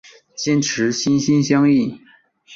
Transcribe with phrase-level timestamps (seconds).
[0.35, 1.99] 坚持心心相印。